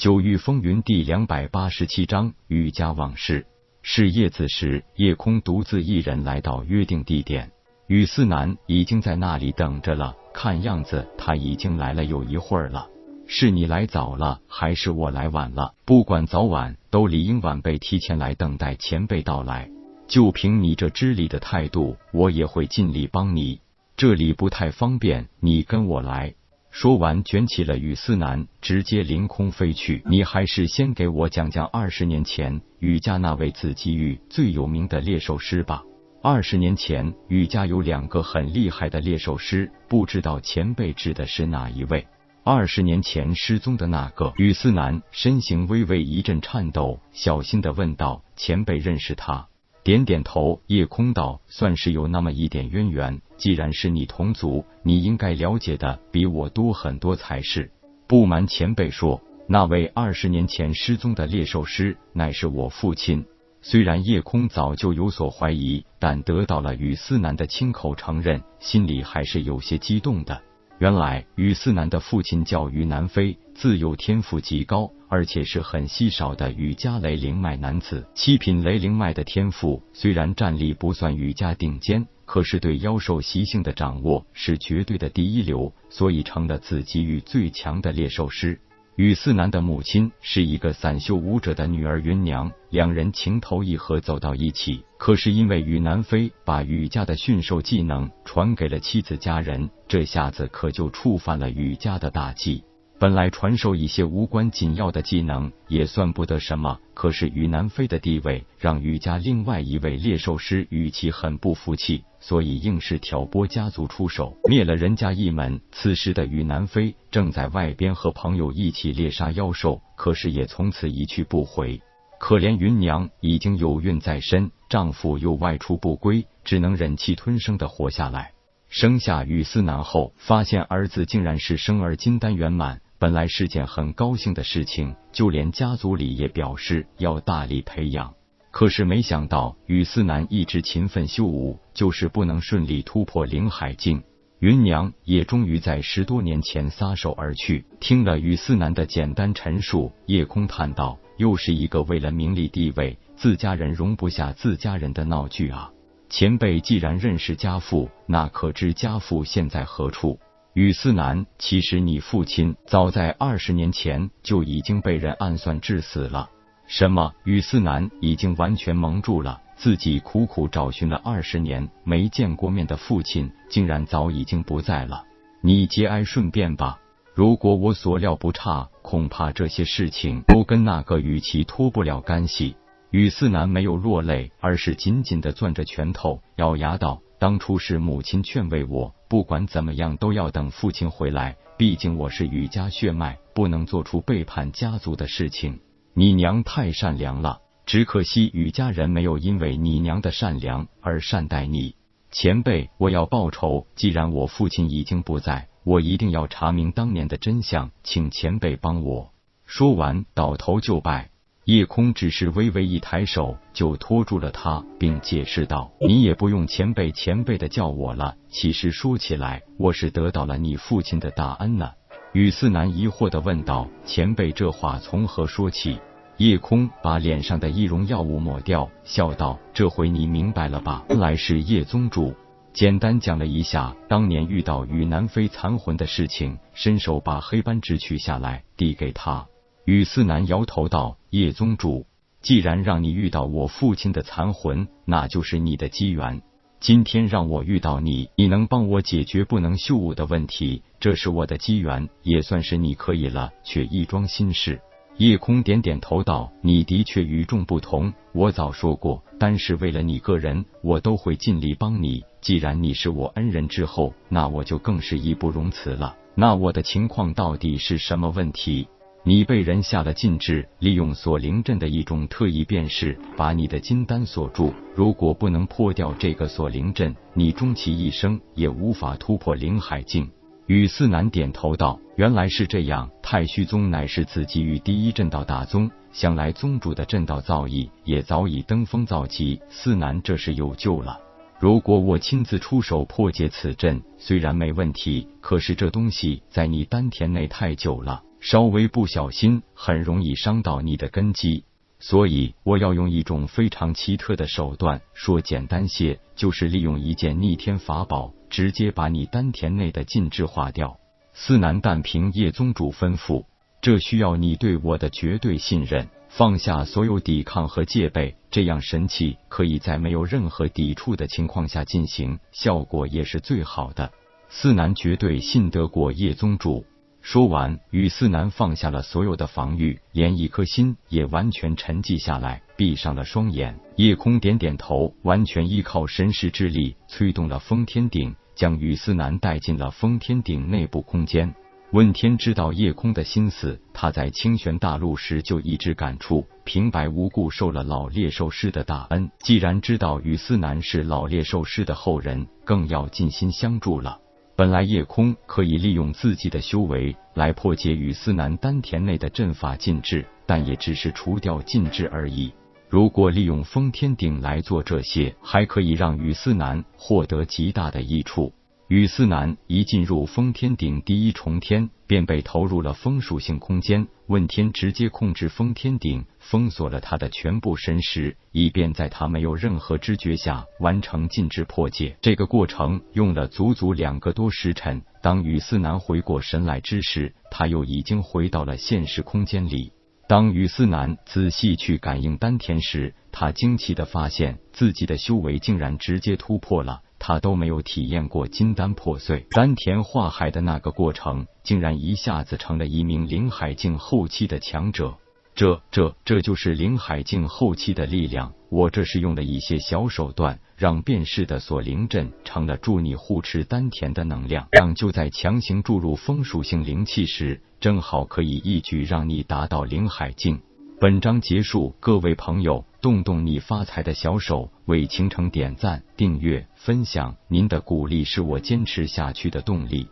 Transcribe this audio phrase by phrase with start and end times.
[0.00, 3.46] 九域风云第两百八十七章雨家往事。
[3.82, 7.52] 是夜子时，夜空独自一人来到约定地点，
[7.86, 10.16] 雨思南已经在那里等着了。
[10.32, 12.88] 看样子他已经来了有一会儿了。
[13.26, 15.74] 是你来早了，还是我来晚了？
[15.84, 19.70] 不管早晚，都理应晚辈提前来等待前辈到来。
[20.08, 23.60] 就凭你这知礼的态度，我也会尽力帮你。
[23.98, 26.34] 这里不太方便，你跟我来。
[26.70, 30.02] 说完，卷起了雨丝男，直接凌空飞去。
[30.06, 35.82] 你还是先给我讲讲二十年前雨家那位紫极域最有名的猎兽师吧。
[36.22, 42.06] 二十年前，雨家有两个很厉害的猎兽师，不知道前辈指的是哪一位？
[42.44, 44.32] 二十年前失踪的那个。
[44.36, 49.48] 雨思南身形微微一阵颤抖，小心的问道：“前辈认识他？”
[49.82, 53.22] 点点头，夜空道：“算是有那么一点渊源。
[53.38, 57.70] 既然是你同族，你应该了解的比我多很多才是。
[58.06, 63.24] 不瞒前辈说，那位二十年前失踪的猎兽师，乃是我父亲。”
[63.62, 70.40] 虽然夜空早就有所怀疑，但得到了雨思南的亲口承认，心里还是有些激动的。
[70.78, 78.06] 原来雨思南的父亲叫于南飞，自幼天赋极高，而且是很稀少的雨家雷灵脉男子。
[78.14, 88.58] 七品雷灵脉的天赋虽然战力不算雨家顶尖，可是对妖兽习性的掌握是绝对的第一流，所以成了紫极域最强的猎兽师。
[88.96, 94.84] 雨四南的母亲是一个散修武者的女儿云娘，两人情投意合走到一起。
[94.98, 102.62] 可是因为雨南飞把雨家的驯兽技能传给了妻子家人，这下子可就触犯了雨家的大忌。
[103.00, 115.58] 本来传授一些无关紧要的技能也算不得什么，可是雨南飞的地位让雨家另外一位猎兽师与其很不服气，所以硬是挑拨家族出手，灭了人家一门。
[115.72, 121.80] 此时的雨南飞正在外边和朋友一起猎杀妖兽，可是也从此一去不回。
[122.18, 128.32] 可怜云娘已经有孕在身，丈夫又外出不归，只能忍气吞声的活下来。
[128.68, 132.82] 生下雨思南后，发现儿子竟然是生儿金丹圆满。
[133.00, 138.12] 本来是件很高兴的事情，就连家族里也表示要大力培养。
[138.50, 144.02] 可是没想到，雨思南一直勤奋修武，就是不能顺利突破灵海境。
[144.40, 147.64] 云娘也终于在十多年前撒手而去。
[147.80, 155.70] 听了雨思南的简单陈述，夜空叹道：“又是一个为了名利地位，自家人容不下自家人的闹剧啊！
[156.10, 160.18] 前辈既然认识家父，那可知家父现在何处？”
[160.54, 166.28] 雨思南，其实你父亲早在二十年前就已经被人暗算致死了。
[166.66, 167.12] 什么？
[167.22, 175.04] 雨思南已经完全蒙住了，自己苦苦找寻了二十年没见过面的父亲，竟然早已经不在了。
[175.40, 176.80] 你节哀顺变吧。
[177.14, 182.56] 如果我所料不差，恐怕这些事情都跟那个雨琦脱不了干系。
[182.90, 187.00] 雨思南没有落泪，而是紧紧的攥着拳头，咬牙道。
[187.20, 191.36] 当初是母亲劝慰我，不管怎么样都要等父亲回来。
[191.58, 195.60] 毕竟我是雨家血脉，不能做出背叛家族的事情。
[195.92, 201.74] 你娘太善良了，只可惜雨家人没有因为你娘的善良而善待你。
[202.10, 203.66] 前辈，我要报仇。
[203.74, 209.12] 既然我父亲已经不在，我一定要查明当年的真相，请前辈帮我。
[209.44, 211.10] 说完，倒头就拜。
[211.50, 218.14] 夜空只是微微一抬手，就拖住了他，并解释道：“你也不用前辈前辈的叫我了。
[218.28, 221.72] 其实说起来，我是得到了你父亲的大恩呢。”
[222.14, 225.76] 雨四男疑惑的问道：“前辈这话从何说起？”
[226.18, 230.84] 夜空把脸上的易容药物抹掉，笑道：“这回你明白了吧？
[230.88, 232.14] 原来是叶宗主。”
[232.54, 239.26] 简单讲了一下当年遇到与南飞残魂的事情，伸手把黑斑纸取下来，递给他。
[239.66, 241.86] 雨思南摇头道：“叶宗主，
[242.22, 246.22] 既然让你遇到我父亲的残魂，那就是你的机缘。
[246.60, 253.32] 今天让我遇到你，你能帮我解决不能秀武的问题，这是我的机缘，也算是你可以了。
[253.44, 254.60] 却一桩心事。”
[254.96, 262.02] 夜空点点头道：“你的确与众不同，我早说过，单是为了你个人，我都会尽力帮你。
[262.20, 265.96] 既然你是我恩人之后，那我就更是义不容辞了。
[266.14, 268.66] 那我的情况到底是什么问题？”
[269.02, 274.52] 你被人下了禁制，利用锁灵阵的一种特异变式，把你的金丹锁住。
[274.74, 280.06] 如果不能破掉这个锁灵阵，你终其一生也无法突破灵海境。
[280.46, 282.90] 雨四南点头道：“原来是这样。
[283.02, 289.40] 太虚宗乃是此际域第一阵道大宗，想来宗主的阵道造诣也早已登峰造极。
[289.48, 290.98] 四南这是有救了。
[291.38, 301.44] 如果我亲自出手破解此阵，虽然没问题，可是这东西在你丹田内太久了。”稍微不小心，很容易伤到你的根基。
[301.78, 310.78] 所以，我要用一种非常奇特的手段，说简单些，就是利用一件逆天法宝，直接把你丹田内的禁制化掉。
[311.14, 313.24] 四南但凭叶宗主吩咐，
[313.62, 323.90] 这需要你对我的绝对信任，放下所有抵抗和戒备，这样神器可以在没有任何抵触的情况下进行，效果也是最好的。
[324.28, 326.66] 四南绝对信得过叶宗主。
[327.02, 333.58] 说完，雨思南放下了所有的防御，连一颗心也完全沉寂下来，闭上了双眼。
[333.76, 341.34] 夜空点点头，完全依靠神识之力，催动了封天鼎，将雨思南带进了封天鼎内部空间。
[341.72, 354.00] 问天知道夜空的心思，他在清玄大陆时就一直感触，平白无故受了老猎兽师的大恩，既然知道雨思南是老猎兽师的后人，更要尽心相助了。
[354.40, 362.32] 本来夜空可以利用自己的修为来破解雨思南丹田内的阵法禁制，但也只是除掉禁制而已。
[362.66, 368.32] 如果利用封天鼎来做这些，还可以让雨思南获得极大的益处。
[368.70, 373.88] 雨思南一进入封天顶第一重天，便被投入了风属性空间。
[374.06, 381.96] 问天直接控制封天顶，封锁了他的全部神识，以便在他没有任何知觉下完成禁制破解。
[382.00, 384.80] 这个过程用了足足两个多时辰。
[385.02, 389.72] 当雨思南回过神来之时，他又已经回到了现实空间里。
[390.06, 396.82] 当雨思南仔细去感应丹田时，他惊奇的发现自己的修为竟然直接突破了。
[397.00, 404.94] 他都没有体验过金丹破碎、丹田化海的那个过程，竟然一下子成了一名灵海境后期的强者。
[405.34, 408.34] 这、这、这就是灵海境后期的力量。
[408.50, 420.40] 我这是用了一些小手段，让变势的锁灵阵成了助你护持丹田的能量，让就在强行注入风属性灵气时，正好可以一举让你达到灵海境。
[420.80, 429.86] 本章结束，各位朋友，动动你发财的小手，为倾城点赞、订阅、分享，您的鼓励是我坚持下去的动力。